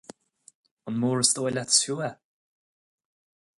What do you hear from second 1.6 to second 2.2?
is fiú é?